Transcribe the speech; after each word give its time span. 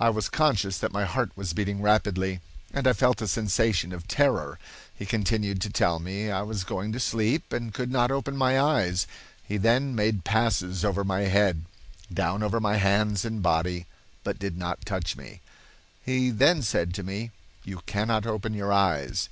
I 0.00 0.10
was 0.10 0.28
conscious 0.28 0.78
that 0.78 0.90
my 0.90 1.04
heart 1.04 1.30
was 1.36 1.52
beating 1.52 1.80
rapidly, 1.80 2.40
and 2.74 2.88
I 2.88 2.92
felt 2.92 3.22
a 3.22 3.28
sensation 3.28 3.92
of 3.92 4.08
terror. 4.08 4.58
He 4.92 5.06
continued 5.06 5.60
to 5.60 5.70
tell 5.70 6.00
me 6.00 6.28
I 6.28 6.42
was 6.42 6.64
going 6.64 6.90
to 6.90 6.98
sleep, 6.98 7.52
and 7.52 7.72
could 7.72 7.88
not 7.88 8.10
open 8.10 8.36
my 8.36 8.58
eyes. 8.60 9.06
He 9.44 9.58
then 9.58 9.94
made 9.94 10.24
passes 10.24 10.84
over 10.84 11.04
my 11.04 11.20
head, 11.20 11.62
down 12.12 12.42
over 12.42 12.58
my 12.58 12.78
hands 12.78 13.24
and 13.24 13.44
body, 13.44 13.86
but 14.24 14.40
did 14.40 14.58
not 14.58 14.84
touch 14.84 15.16
me. 15.16 15.40
He 16.04 16.30
then 16.30 16.62
said 16.62 16.92
to 16.94 17.04
me, 17.04 17.30
'You 17.62 17.82
cannot 17.86 18.26
open 18.26 18.54
your 18.54 18.72
eyes. 18.72 19.28